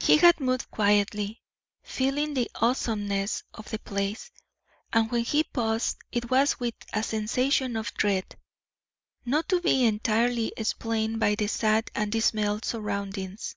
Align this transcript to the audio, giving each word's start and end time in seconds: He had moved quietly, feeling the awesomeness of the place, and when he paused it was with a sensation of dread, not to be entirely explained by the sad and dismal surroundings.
He 0.00 0.16
had 0.16 0.40
moved 0.40 0.68
quietly, 0.72 1.44
feeling 1.84 2.34
the 2.34 2.50
awesomeness 2.56 3.44
of 3.54 3.70
the 3.70 3.78
place, 3.78 4.32
and 4.92 5.08
when 5.12 5.22
he 5.22 5.44
paused 5.44 5.98
it 6.10 6.28
was 6.28 6.58
with 6.58 6.74
a 6.92 7.04
sensation 7.04 7.76
of 7.76 7.94
dread, 7.94 8.34
not 9.24 9.48
to 9.50 9.60
be 9.60 9.84
entirely 9.84 10.52
explained 10.56 11.20
by 11.20 11.36
the 11.36 11.46
sad 11.46 11.88
and 11.94 12.10
dismal 12.10 12.58
surroundings. 12.64 13.54